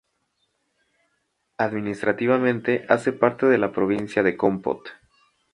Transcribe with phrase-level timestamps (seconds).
[1.59, 4.89] Administrativamente hace parte de la Provincia de Kompot.